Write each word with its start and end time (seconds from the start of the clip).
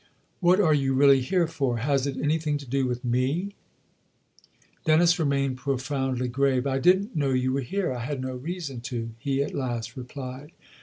"What 0.39 0.59
are 0.59 0.73
you 0.73 0.95
really 0.95 1.21
here 1.21 1.45
for? 1.45 1.77
Has 1.77 2.07
it 2.07 2.17
anything 2.17 2.57
to 2.57 2.65
do 2.65 2.87
with 2.87 3.05
me?" 3.05 3.53
Dennis 4.85 5.19
remained 5.19 5.57
profoundly 5.57 6.27
grave." 6.27 6.65
I 6.65 6.79
didn't 6.79 7.15
know 7.15 7.29
you 7.33 7.53
were 7.53 7.61
here 7.61 7.93
I 7.93 8.03
had 8.03 8.19
no 8.19 8.35
reason 8.35 8.81
to," 8.89 9.11
he 9.19 9.43
at 9.43 9.53
last 9.53 9.95
replied. 9.95 10.53